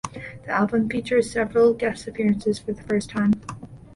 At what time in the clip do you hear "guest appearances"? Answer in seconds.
1.75-2.57